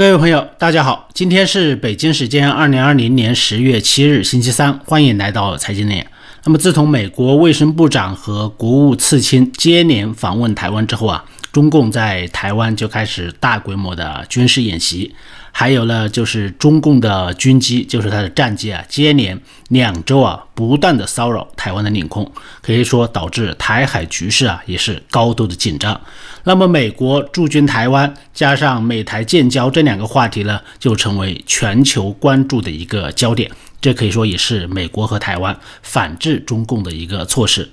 [0.00, 6.06] 各位朋友，大家好，今天是北京时间二零二零年十月七日，星期三，欢迎来到财经脸。
[6.44, 15.14] 那么，自从美国卫生部长和国务次卿接连访问台湾之后啊，中共在台湾就开始大规模的军事演习。
[15.52, 19.36] 还有呢，就是中共的军机，就是它的战机啊，接连
[19.70, 22.30] 两周啊，不断的骚扰台湾的领空，
[22.62, 26.00] 可以说导致台海局势啊，也是高度的紧张。
[26.44, 33.50] 那么，美国驻军台湾，加上美台建交这两个话题呢，就成为全球关注的一个焦点。
[33.80, 37.68] 这可以说也是美国和台湾反制中共的一个措施。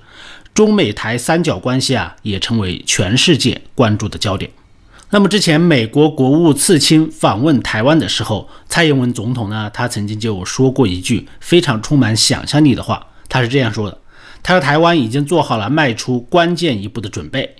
[0.57, 4.49] 中美台三角关系啊，也成为全世界关注的焦点。
[5.11, 13.99] 那么之前美国国务次卿访问台湾的时候，蔡英文总统呢，他曾经就说过一句非常充满想象力的话，他是这样说的
[14.41, 17.55] ：“他说台湾已经做好了迈出关键一步的准备。”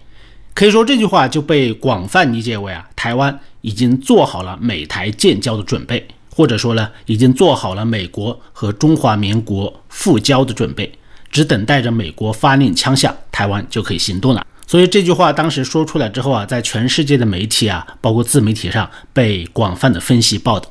[0.56, 10.92] 可以说这句话就被广泛理解为啊，台湾已经做好了美台建交的准备，或者说呢，已经做好了美国和中华民国复交的准备，
[11.32, 14.46] 只等待着美国发令枪响，台湾就可以行动了。
[14.66, 20.70] 所以这句话当时说出来之后啊，在全世界的媒体啊，包括自媒体上被广泛的分析报道。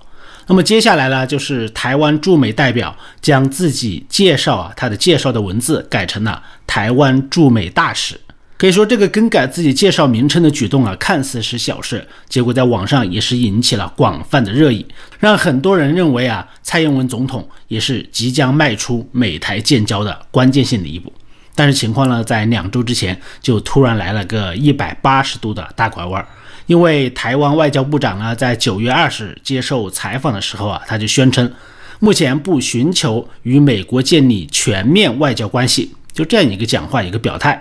[0.49, 8.21] 那么接下来呢，就是台湾驻美代表将自己介绍啊，他的介绍的文字改成了台湾驻美大使。
[8.59, 14.87] 可以说这个更改自己介绍名称的举动啊，看似是小事，结果在网上也是引起了广泛的热议，
[15.19, 21.13] 让很多人认为啊，蔡英文总统也是即将迈出美台建交的关键性的一步。
[21.55, 26.27] 但是情况呢，在两周之前就突然来了个一百八十度的大拐弯，
[26.65, 31.53] 因为台湾外交部长呢，在九月二十日接受采访的时候啊，他就宣称，
[31.99, 37.61] 目前不寻求与美国建立全面外交关系，就这样一个讲话，一个表态。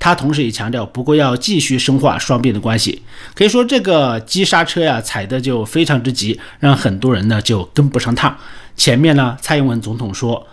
[0.00, 3.02] 他同时也强调，不过要继续深化双边的关系。
[3.34, 8.34] 可以说，这个急刹车呀，踩的就非常之急，让很多人呢就跟不上趟。
[8.74, 10.46] 前面呢，蔡英文总统说，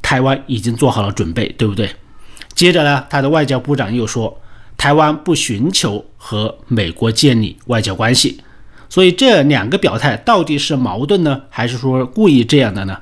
[0.00, 1.90] 台湾已经做好了准备，对不对？
[2.54, 4.40] 接着呢，他的外交部长又说，
[4.76, 8.40] 台湾不寻求和美国建立外交关系。
[8.88, 12.96] 所以这两个表态到底是矛盾呢，还是说故意这样的呢？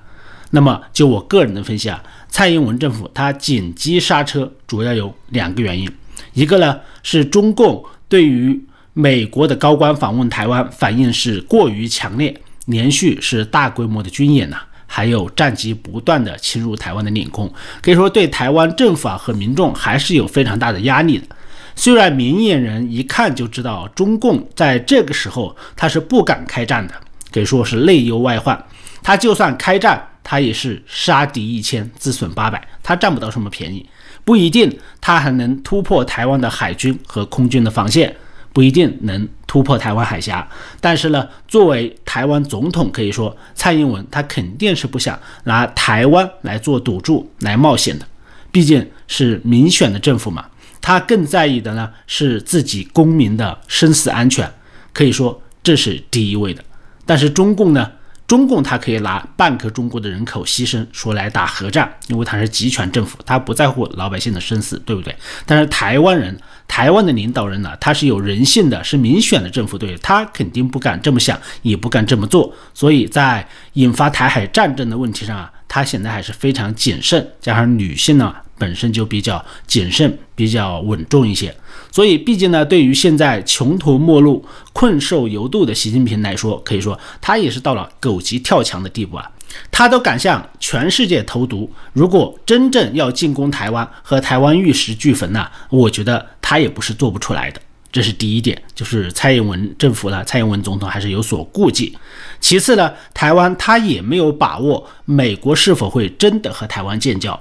[0.55, 5.87] 那么就我个人的分析啊，蔡英文政府他紧急刹车主要有两个原因，
[6.32, 8.59] 一个呢是中共对于
[8.94, 12.34] 美国的高官访问台湾反应是过于强烈，
[12.65, 14.56] 连续是大规模的军演呐。
[14.87, 17.50] 还有战机不断的侵入台湾的领空，
[17.81, 21.26] 可以说对台湾政府啊和民众还是有非常大的压力的。
[21.75, 26.94] 虽然明眼人一看就知道，中共在这个时候他是不敢开战的，
[27.31, 28.62] 可以说是内忧外患。
[29.03, 33.87] 他就算开战，他也是杀敌一千，自损八百，他占不到什么便宜，
[34.25, 38.16] 不一定他还能突破台湾的海军和空军的防线。
[38.54, 40.48] 不一定能突破台湾海峡，
[40.81, 48.06] 但是呢，作为台湾总统，可以说蔡英文他肯定是不想拿台湾来做赌注来冒险的，
[48.50, 50.47] 毕竟是民选的政府嘛，
[50.81, 54.50] 他更在意的呢是自己公民的生死安全，
[54.94, 56.65] 可以说这是第一位的。
[57.04, 57.92] 但是中共呢？
[58.32, 65.15] 中共他可以拿半个中国的人口牺牲说来打核战，因为他是集权政府，他不在乎老百姓的生死，对不对？
[65.44, 66.34] 但是台湾人，
[66.66, 72.50] 台湾的领导人呢，他是有人性的，是民选的政府，对他肯定不敢这么想，也不敢这么做。
[72.72, 78.34] 所以在引发台海战争的问题上啊，他显得还是非常谨慎，加上女性呢。
[78.59, 81.53] 本身就比较谨慎、比较稳重一些，
[81.92, 89.30] 所以毕竟呢，对于现在穷途末路、困兽犹斗的习近平来说，可以说他也是到了狗急跳墙的地步啊！
[89.70, 97.60] 他都敢向全世界投毒，如果真正要进攻台湾和台湾玉石俱焚呢，我觉得他也不是做不出来的。
[97.92, 101.94] 这是第一点，就是蔡英文政府呢，蔡英文总统还是有所顾忌。
[102.41, 107.38] 其次呢，台湾他也没有把握美国是否会真的和台湾建交。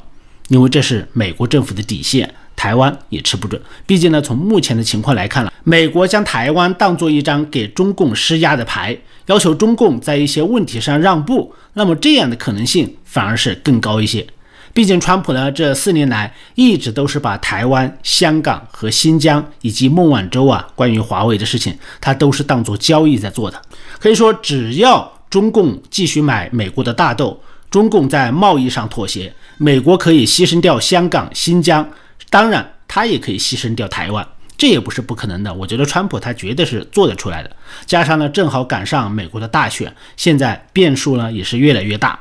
[0.50, 3.60] 因为这是美国政府的底线，台湾也吃不准。
[3.88, 14.28] 毕竟呢，从目前的情况来看了，美国将台湾当做一张给中共施压的牌，要求中共在一些问题上让步，那么这样的可能性反而是更高一些。
[14.74, 23.60] 毕竟川普呢，这四年来一直都是把台湾、香港和新疆以及孟晚舟啊，关于华为的事情，他都是当做交易在做的。
[23.98, 27.42] 可以说，只要中共继续买美国的大豆。
[27.72, 31.90] 中共在贸易上妥协，美国可以牺牲掉香港、新疆，
[32.32, 35.54] 当然他也可以牺牲掉台湾，这也不是不可能的。
[35.54, 37.52] 我觉得川普他绝对是做得出来的。
[37.86, 42.20] 加上呢，正好赶上美国的大选，现在变数呢也是越来越大。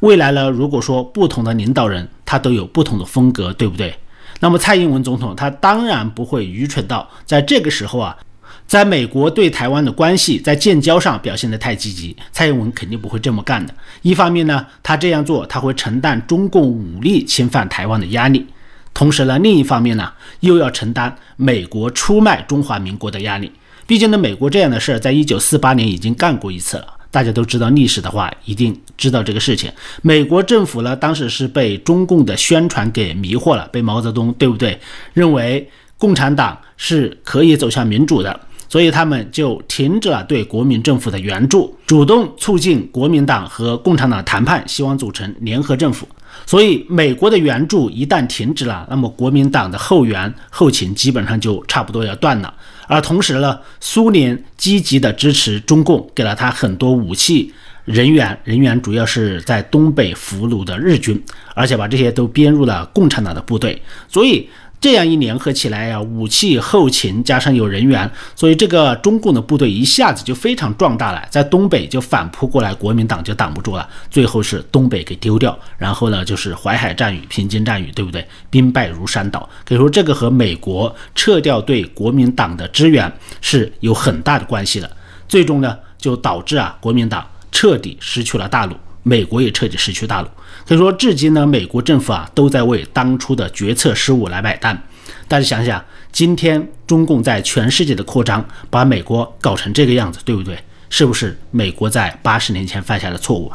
[0.00, 3.94] 未来呢，如果说不同的领导人他都有不同的风格，对不对？
[4.40, 8.16] 那么蔡英文总统他当然不会愚蠢到在这个时候啊。
[8.64, 13.74] 在美国对台湾的关系在建交上表现得太积极，蔡英文肯定不会这么干的。
[14.00, 18.40] 一方面呢，他这样做他会承担中共武力侵犯台湾的压力；
[18.94, 23.50] 同时呢，另一方面呢，又要承担美国出卖中华民国的压力。
[23.86, 26.86] 毕竟呢，美国这样的事儿在一九四八年已经干过一次了。
[27.10, 29.70] 大家都知道历史的话，一定知道这个事情。
[30.00, 34.80] 美国政府呢，当时是被中共的宣传给迷惑了，被毛泽东对不对？
[35.12, 35.68] 认为
[35.98, 46.08] 共产党是可以走向民主的，所以他们就停止了对国民政府的援助，主动促进国民党和共产党谈判，希望组成联合政府。
[46.46, 52.52] 所以美国的援助一旦停止了，那么国民党的后援后勤基本上就差不多要断了。
[52.86, 57.52] 而同时呢，苏联积极的支持中共，给了他很多武器、
[57.84, 61.22] 人员，人员主要是在东北俘虏的日军，
[61.54, 64.48] 而且把这些都编入了共产党的部队，所以。
[64.82, 78.26] 这样一联合起来呀，武器、后勤加上有人员，所以这个中共的部队一下子就非常壮大了，在东北就反扑过来，国民党就挡不住了，最后是东北给丢掉，然后呢就是淮海战役、平津战役，对不对？
[78.50, 84.90] 兵败如山倒，可以说这个和美国撤掉对国民党的支援是有很大的关系的，
[85.28, 88.74] 最终呢就导致啊国民党彻底失去了大陆。
[89.02, 90.28] 美国也彻底失去大陆，
[90.66, 94.80] 可以说至今呢，美国政府啊都在为当初的决策失误来买单。
[95.26, 100.56] 大家想想，今天中共在全世界的扩张，把美国搞成这个样子，对不对？
[100.88, 103.50] 是不是美国在八十年前犯下的错误？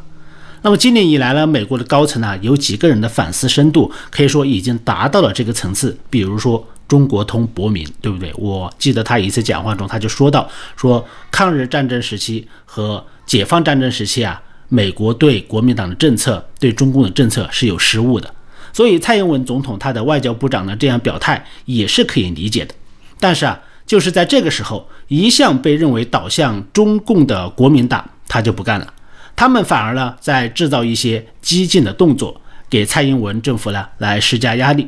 [0.64, 5.98] 那么今年以来呢，美国的高层呢有几个人的反思深度，可以说已经达到了这个层次。
[6.10, 8.34] 比如说中国通博民，对不对？
[8.36, 14.42] 我记得他一次讲话中他就说到，说抗日战争时期和解放战争时期啊。
[14.70, 18.34] 美国对国民党的政策，对中共的政策是有失误的，
[18.74, 22.76] 所以蔡英文总统他的外交部长呢这样表态也是可以理解的。
[23.20, 28.94] 但是啊，就是在这个时候，一向被认为倒向中共的国民党他就不干了，
[29.36, 34.88] 他们反而呢在制造一些激进的动作，给蔡英文政府呢来施加压力。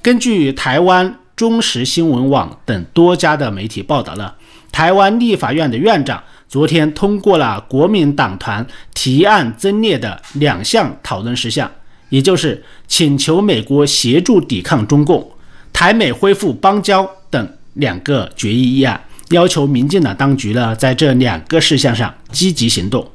[0.00, 4.32] 根据台湾中时新闻网等多家的媒体报道呢，
[4.70, 6.22] 台湾立法院的院长。
[6.48, 11.70] 昨天通过了国民党团提案增列的两项讨论事项，
[12.08, 15.28] 也就是请求美国协助抵抗中共、
[15.72, 19.00] 台美恢复邦交等两个决议议案，
[19.30, 23.06] 要求民进党当局呢在这两个事项上积极行动。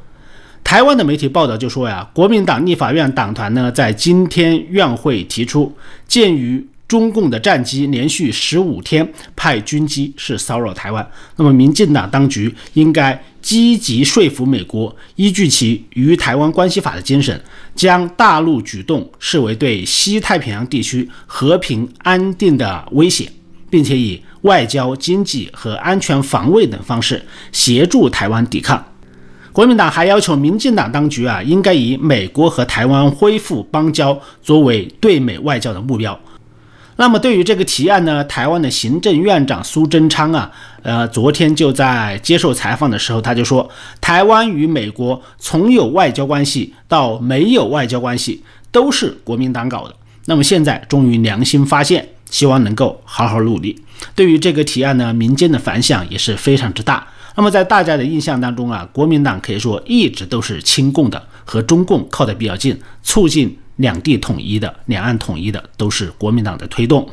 [0.63, 5.75] 台湾的媒体报道就说呀，国民党立法院党团呢在今天院会提出，
[6.07, 17.41] 鉴于中共的战机连续十五天派军机是骚扰台湾，那么民进党当局应该积极说服美国，依据其与台湾关系法的精神，
[17.73, 23.31] 将大陆举动视为对西太平洋地区和平安定的威胁，
[23.69, 28.85] 并且以外交、经济和安全防卫等方式协助台湾抵抗。
[29.53, 36.19] 国民党还要求民进党当局啊，应该以美国和台湾恢复邦交作为对美外交的目标。
[37.01, 40.51] 那么对于这个提案呢，台湾的行政院长苏贞昌啊，
[40.83, 43.67] 呃，昨天就在接受采访的时候，他就说，
[43.99, 49.95] 台湾与美国从有外交关系到没有外交关系，都是国民党搞的。
[50.25, 53.75] 那么现在终于良心发现，希望能够好好努力。
[54.13, 57.07] 对于这个提案呢，民间的反响也是非常之大。
[57.35, 63.57] 那么在大家的印象当中啊，国民党可以说一直都是亲共的，和中共靠得比较近，促进。
[63.77, 67.07] 两地统一的、两岸统一的都是国民党的推动，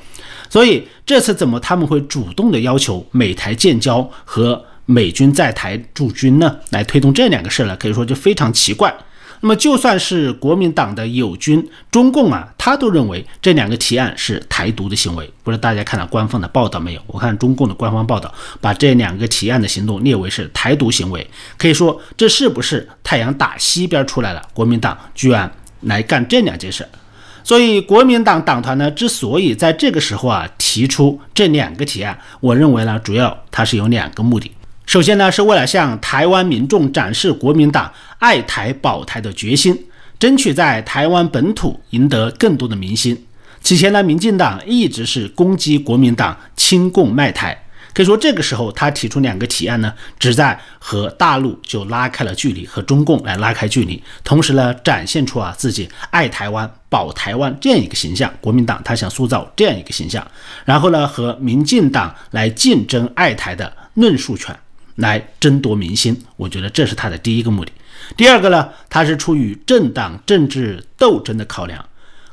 [0.51, 6.57] 所以这次怎么他们会主动的要求美台建交和美军在台驻军呢？
[6.71, 7.77] 来推动这两个事儿呢？
[7.77, 8.95] 可以说就非常奇怪。
[9.41, 15.31] 那么就算是国民党的友军中共啊，他都认为这两个提案是台独的行为。
[15.45, 17.01] 不知道大家看了官方的报道没有？
[17.07, 21.25] 我看中共的官方报道把这两个提案的行动列为是台独行为。
[21.57, 24.43] 可以说这是不是太阳打西边出来了？
[24.53, 25.49] 国民党居然。
[25.83, 26.87] 来干这两件事，
[27.45, 34.51] 所以国民党党团呢，之所以在这个时候啊提出这两个提案，我认为呢，主要它是有两个目的。
[34.87, 39.79] 首先呢，是为了向台湾民众展示国民党爱台保台的决心，
[40.19, 43.25] 争取在台湾本土赢得更多的民心。
[43.61, 47.57] 此前呢，民进党一直是攻击国民党亲共卖台。
[47.99, 58.33] 可以说，这个时候他提出两个提案呢，旨在和大陆就拉开了距离，和中共来拉开距离，同时呢，展现出啊自己爱台湾、保台湾这样一个形象。
[58.41, 60.25] 国民党他想塑造这样一个形象，
[60.65, 64.57] 然后呢，和民进党来竞争爱台的论述权，
[64.95, 66.17] 来争夺民心。
[66.37, 67.73] 我觉得这是他的第一个目的。
[68.17, 71.85] 第二个呢，他是出于政党政治斗争的考量。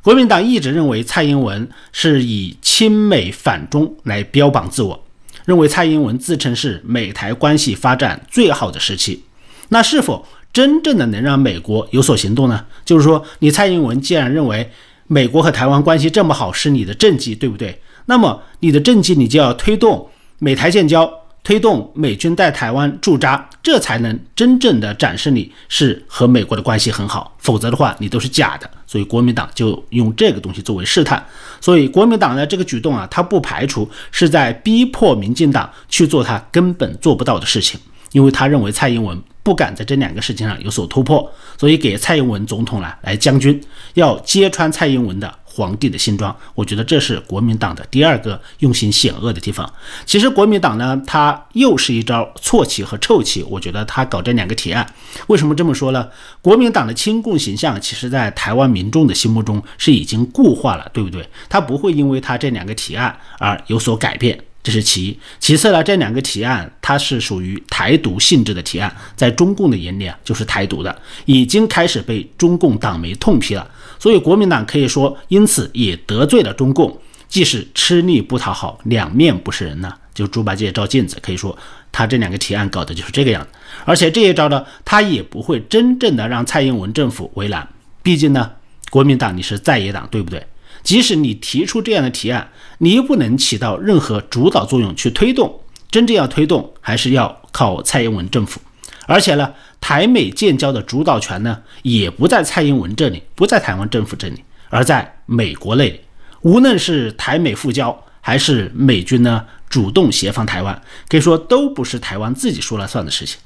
[0.03, 5.04] 国民党一直认为蔡英文是以亲美反中来标榜自我。
[5.45, 9.23] 认为蔡英文自称是美台关系发展最好的时期。
[9.69, 12.65] 那是否真正的能让美国有所行动呢？
[12.83, 14.69] 就是说，你蔡英文既然认为
[15.07, 17.81] 美国和台湾关系这么好是你的政绩，对不对？
[18.05, 20.09] 那么你的政绩你就要推动
[20.39, 21.11] 美台建交。
[21.43, 28.67] 推动美军在台湾驻扎，这才能真正的展示你是和美国的关系很好，否则的话你都是假的。
[28.87, 31.25] 所以国民党就用这个东西作为试探。
[31.59, 37.79] 所以国民党的这个举动啊，他不排除是在逼迫民进党去做他根本做不到的事情，
[38.11, 43.61] 因为他认为蔡英文不敢在这两个事情上有所突破，所以给蔡英文总统呢来将军，
[43.93, 45.33] 要揭穿蔡英文的。
[45.55, 49.71] 皇帝的新装，我觉得这是国民党的第二个用心险恶的地方。
[50.05, 53.41] 其实国民党呢，他又是一招错棋和臭棋。
[53.43, 54.85] 我觉得他搞这两个提案，
[55.27, 56.09] 为什么这么说呢？
[56.41, 61.25] 国民党的亲共形象，其实在台湾民众的心目中是已经固化了，对不对？
[61.47, 65.19] 他不会因为他这两个提案而有所改变，这是其一。
[65.39, 73.69] 其次呢，这两个提案它是属于台独性质的提案，在中共的眼里啊，就是台独的，已经开始被中共党媒痛批了。
[73.99, 79.93] 所以国民党可以说，因此也得罪了中共，既是吃力不讨好，两面不是人呢。
[80.15, 81.55] 就猪八戒照镜子，可以说
[81.91, 83.49] 他这两个提案搞的就是这个样子。
[83.83, 87.67] 而且这一招呢，他也不会真正的让蔡英文政府为难。
[88.01, 88.49] 毕竟呢，
[88.89, 90.45] 国民党你是在野党，对不对？
[90.85, 95.59] 即使你提出这样的提案，你又不能起到任何主导作用去推动。
[95.91, 98.61] 真正要推动，还是要靠蔡英文政府。
[99.05, 99.53] 而且呢。
[99.81, 105.99] 台美建交的主导权呢，也不在蔡英文这里，不在台湾政府这里，而在美国那里。
[106.41, 113.39] 无论是台美复交，还是美军呢主动协防台湾，可以说都不是台湾自己说了算的事情，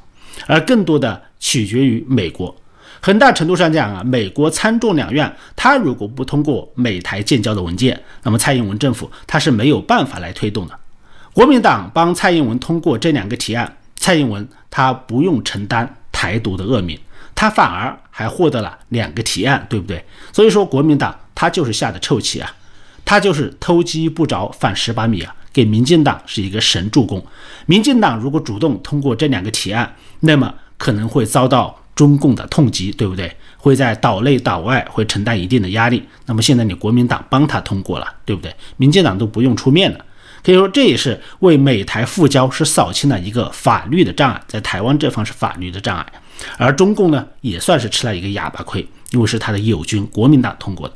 [0.47, 2.55] 而更多的取决于美国。
[3.01, 10.77] 很大程度上讲啊，美国参众两院，他如果不通过美台建交的文件，那么蔡英文政府他是没有办法来推动的。
[11.33, 15.95] 国民党帮蔡英文通过这两个提案，蔡英文他不用承担。
[16.11, 16.99] 台独的恶名，
[17.33, 20.03] 他反而还获得了两个提案，对不对？
[20.33, 22.51] 所以说国民党他就是下的臭棋啊，
[23.05, 27.25] 他就是偷鸡不着反蚀把米啊，给民进党是一个神助攻。
[27.67, 33.29] 民进党如果主动通过这两个提案，那么可能会遭到中共的痛击，对不对？
[33.57, 36.01] 会在岛内岛外会承担一定的压力。
[36.27, 38.55] 那么现在你国民党帮他通过了，对不对？
[38.77, 40.05] 民进党都不用出面了。
[40.41, 46.05] 可以说，这也是为美台复交是扫清了一个法律的障碍，在台湾这方是法律的障碍，
[46.57, 50.93] 而中共呢也算是吃了一个哑巴亏，因为是他的友军国民党通过的。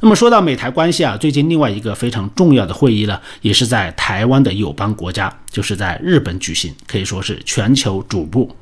[0.00, 8.56] 那么说到美台关系啊，最近另外一个非常重要的会议呢，也是在台湾的友邦国家，就是在日本举行，可以说是全球瞩目。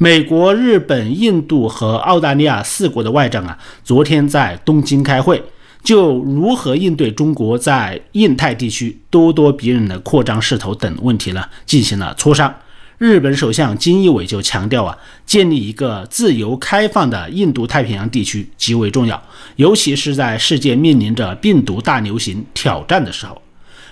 [0.00, 5.42] 美国、日本、印度和澳大利亚四国的外长啊，昨天在东京开会。
[5.82, 12.52] 就如何应对中国在印太地区咄咄逼人的扩张势头等问题呢，进行了磋商。
[12.98, 19.20] 日本首相菅义伟就强调啊，建立一个自由开放的印度太平洋地区极为重要，
[19.56, 23.40] 尤其是在世界面临着病毒大流行挑战的时候。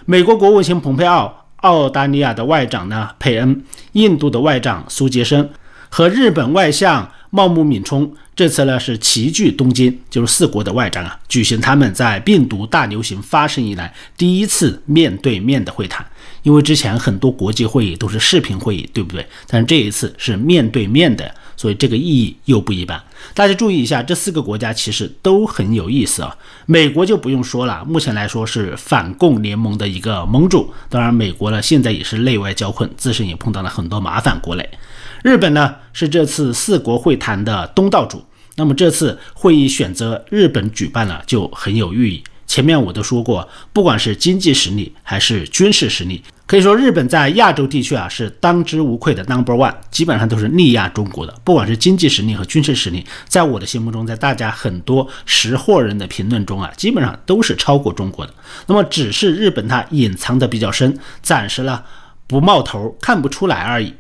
[0.05, 5.49] 美国国务卿蓬佩奥、澳大利亚的外长呢佩恩、印度的外长苏杰生
[5.97, 7.11] 和日本外相。
[7.31, 16.07] 茂木敏充这次呢是齐聚东京，就是四国的外长啊，举行他们在病毒大流行发生以来第一次面对面的会谈。
[16.43, 19.27] 因为之前很多国际会议都是视频会议，对不对？
[19.49, 23.03] 但是这一次是面对面的，所以这个意义又不一般。
[23.35, 26.37] 大家注意一下，这四个国家其实都很有意思啊。
[26.67, 30.73] 美国就不用说了，目前来说是反共联盟的一个盟主。
[30.91, 34.39] 当然，美国呢现在也是内外交困，自身也碰到了很多麻烦。
[34.41, 34.69] 国内。
[35.27, 42.23] 日本呢是这次四国会谈的东道主，那么这次会议选择日本举办了就很有寓意。
[42.47, 51.35] 前面我都说过，不管是经济实力还是军事实力，可以说日本在亚洲地区啊是当之无愧的 number one，基本上都是力压中国的。
[51.43, 58.33] 不管是经济实力和军事实力，在我的心目中，在大家很多识货人的评论中啊，基本上都是超过中国的。
[58.69, 61.83] 那么只是日本它隐藏的比较深，暂时呢
[62.29, 63.93] 不冒头，看不出来而已。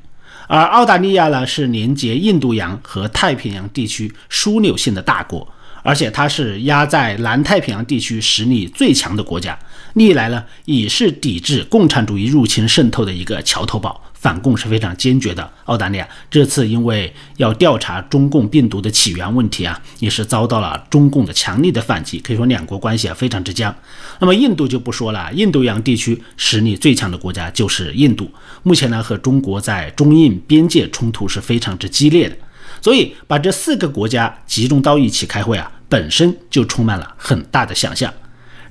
[0.48, 5.46] 而澳大利亚呢，是连接印度洋和太平洋地区枢纽性的大国，
[5.82, 9.58] 而且它是压在南太平洋地区实力最强的国家，
[9.94, 14.00] 历来呢也是抵制共产主义入侵渗透的一个桥头堡。
[14.18, 15.48] 反共是非常坚决的。
[15.66, 22.18] 澳大利亚这次因为要调查中共病毒的起源问题啊，也是遭到了中共的强力的反击。
[22.18, 23.74] 可以说两国关系啊非常之僵。
[24.18, 28.30] 那么印度就不说了，印度洋地区实力最强的国家就是印度。
[28.62, 32.36] 目前呢和中国在中印边界冲突是非常之激烈的。
[32.80, 38.12] 所以把这四个国家集中到一起开会啊，本身就充满了很大的想象。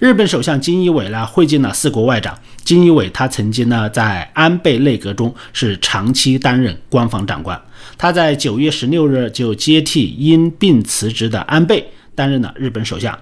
[0.05, 2.37] 日本首相菅义伟呢会见了四国外长。
[2.63, 7.59] 菅义伟他曾经呢在安倍内阁中是长期担任官房长官，
[7.97, 13.17] 他在九月十六日就接替因病辞职的安倍担任了日本首相。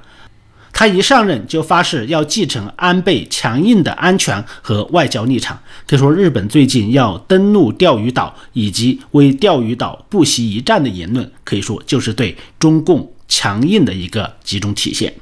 [0.73, 5.57] 他一上任就发誓要继承安倍强硬的安全和外交立场。
[5.87, 15.13] 可以说，日本最近要登陆钓鱼岛以及为钓鱼岛不惜一战的言论，可以说就是对中共强硬的一个集中体现。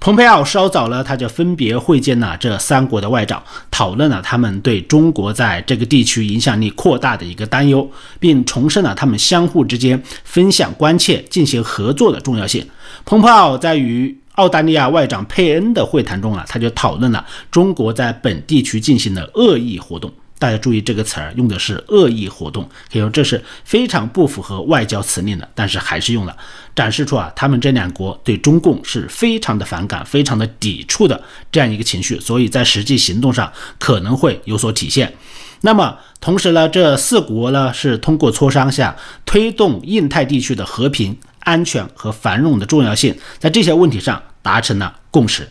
[0.00, 12.66] 蓬佩奥稍早呢，他就分别会见了这三国的外长，讨论了他们对中国在这个地区影响力扩大的一个担忧，并重申了他们相互之间分享关切、进行合作的重要性。
[13.06, 20.12] 蓬佩奥在与澳大利亚外长佩恩的会谈中啊，他就讨论了中国在本地区进行的恶意活动。
[20.36, 26.36] 大家注意这个词儿用的是恶意活动，可以说这是非常不符合外交辞令的，但是还是用了，
[26.74, 35.14] 展示出啊他们这两国对中共是非常的反感、非常的抵触的这样一个情绪，所以在实际行动上可能会有所体现。
[35.60, 41.16] 那么同时呢，这四国呢是通过磋商下推动印太地区的和平。
[41.44, 45.46] 安全和繁荣的重要性，在这些问题上达成了共识。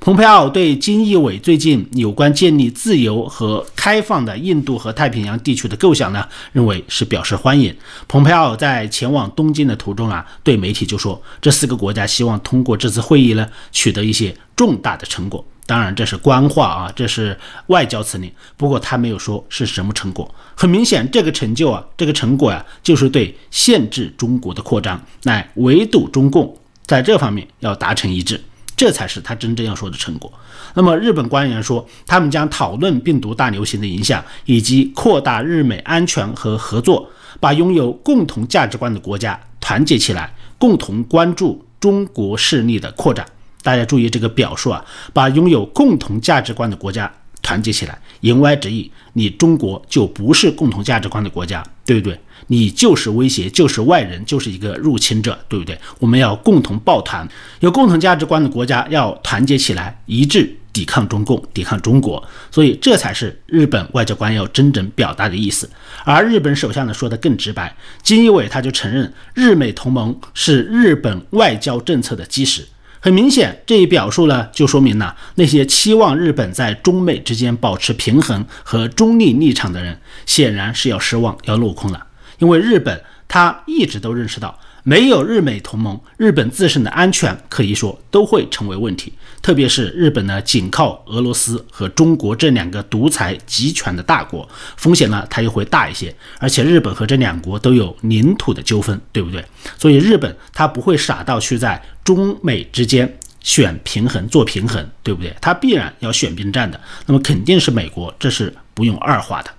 [0.00, 7.74] 蓬佩奥对金义伟最近有关建立自由和开放的印度和太平洋地区的构想呢，认为是表示欢迎。
[8.06, 15.44] 蓬佩奥在前往东京的途中啊，对媒体就说，这四个国家希望通过这次会议呢，取得一些重大的成果。
[15.66, 17.36] 当然，这是官话啊，这是
[17.66, 18.30] 外交辞令。
[18.56, 20.32] 不过他没有说是什么成果。
[20.54, 28.40] 很明显，这个成就啊，这个成果呀，就是对限制中国的扩张，来围堵中共，在这方面要达成一致，
[28.78, 30.32] 这才是他真正要说的成果。
[30.74, 43.26] 那么，日本官员说，他们将讨论病毒大流行的影响，以及扩大日美安全和合作，把拥有共同价值观的国家团结起来，共同关注中国势力的扩展。
[43.64, 52.20] 大家注意这个表述啊，把拥有共同价值观的国家团结起来，言外之意，你中国就不是共同价值观的国家，对不对？
[52.48, 55.78] 你就是威胁，就是外人，就是一个入侵者，对不对？
[56.00, 57.26] 我们要共同抱团，
[57.60, 62.22] 有共同价值观的国家要团结起来，一致抵抗中共，抵抗中国。
[62.50, 65.68] 所以这才是日本外交官要真正表达的意思。
[66.04, 72.66] 而日本首相呢说的更直白，金一伟他就承认，日美同盟是日本外交政策的基石。
[73.00, 82.07] 很明显，这一表述呢，就说明了那些期望日本在中美之间保持平衡和中立立场的人，显然是要失望、要落空了。
[82.38, 84.58] 因为日本他一直都认识到。
[84.84, 89.12] 没有日美同盟，日本自身的安全可以说都会成为问题。
[89.42, 94.48] 特别是日本呢，仅靠俄罗斯和中国这两个独裁集权的大国，
[94.78, 96.14] 风险呢它又会大一些。
[96.38, 99.44] 而且日本和这两国都有领土的纠纷，对不对？
[99.76, 105.36] 所以日本它不会傻到去在中美之间选平衡做平衡，对不对？
[105.42, 106.80] 它必然要选边站的。
[107.04, 109.50] 那么肯定是美国，这是不用二话的。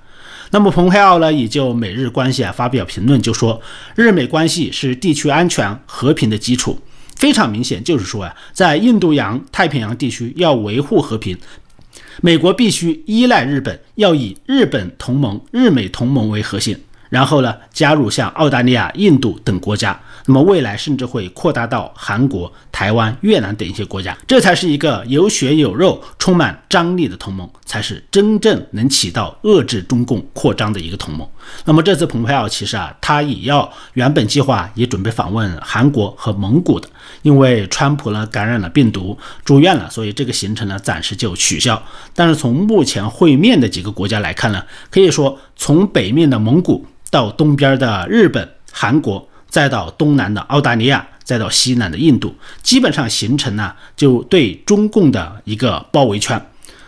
[0.51, 3.61] 那么，蓬佩奥呢也就美日关系啊发表评论，就说
[3.95, 6.79] 日美关系是地区安全和平的基础。
[7.15, 11.37] 非常明显，就是说呀，在印度洋太平洋地区要维护和平，
[12.21, 16.77] 美国必须依赖日本，要以日本同盟、日美同盟为核心。
[17.09, 31.27] 然后呢，加入像澳大利亚、印度等国家，那么未来甚至会扩大到韩国、台湾、越南等一些国家，这才是一个有血有肉、充满张力的同盟，才是真正能起到遏制中共扩张的一个同盟。
[31.65, 36.87] 那么这次蓬佩奥其实啊，他也要原本计划也准备访问韩国和蒙古的，
[37.23, 41.81] 因为川普呢感染了病毒住院了，所以这个行程呢暂时就取消。
[42.13, 44.61] 但是从目前会面的几个国家来看呢，
[44.91, 46.85] 可以说从北面的蒙古。
[47.11, 56.41] 到东边的日本、韩国，再到东南的澳大利亚，再到西南的印度，基本上形成呢就对中共的一个包围圈。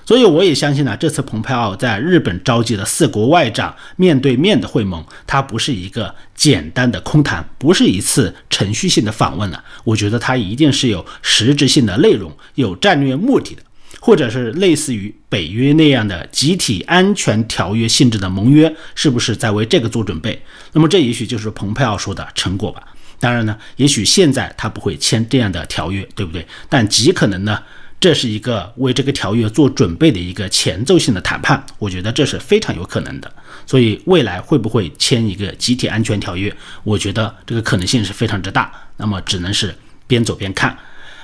[0.03, 9.63] 所以我也相信呢，这次蓬佩奥在日本召集的四国外长面对面的会盟，它不是一个简单的空谈，不是一次程序性的访问了。
[9.83, 13.61] 我觉得它一定是有实质性的内容，有战略目的的。
[14.03, 20.41] 或者是类似于北约那样的集体安全条约性质的盟约，是不是在为这个做准备？
[20.73, 22.81] 那么这也许就是蓬佩奥说的成果吧。
[23.19, 26.43] 当然呢，也许现在他不会签这样的条约，对不对？
[26.67, 27.61] 但极可能呢，
[27.99, 31.63] 这是一个为这个条约做准备的一个前奏性的谈判。
[31.77, 33.31] 我觉得这是非常有可能的。
[33.67, 36.51] 所以未来会不会签一个集体安全条约？
[36.83, 38.73] 我觉得这个可能性是非常之大。
[38.97, 39.75] 那么只能是
[40.07, 40.75] 边走边看。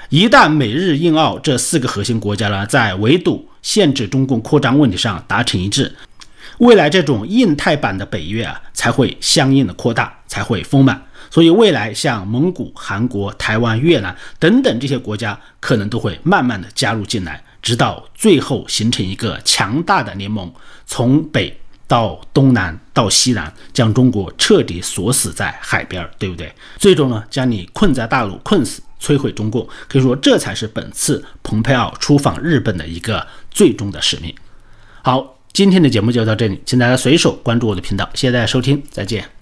[0.10, 5.94] 一旦美日印澳这四个核心国家呢，在围堵、限制中共扩张问题上达成一致，
[6.60, 11.02] 未来这种印太版的北约啊，才会相应的扩大，才会丰满。
[11.30, 20.50] 所以未来像蒙古、韩国、台湾、越南等等这些国家，可能都会慢慢的加入进来，直到最后形成一个强大的联盟，
[20.86, 26.50] 从北到东南到西南，将中国彻底锁死在海边，对不对？
[26.78, 29.68] 最终呢，将你困在大陆，困死，摧毁中共。
[29.88, 34.34] 可以说，这才是本次蓬佩奥出访日本的一个最终的使命。
[35.04, 35.36] 好。
[35.54, 39.37] 今天的节目就到这里，请大家随手关注我的频道，谢谢大家收听，再见。